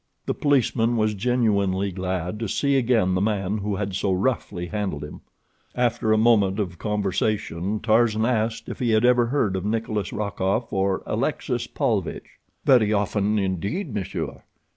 [0.25, 5.03] The policeman was genuinely glad to see again the man who had so roughly handled
[5.03, 5.21] him.
[5.75, 10.73] After a moment of conversation Tarzan asked if he had ever heard of Nikolas Rokoff
[10.73, 12.39] or Alexis Paulvitch.
[12.65, 14.41] "Very often, indeed, monsieur.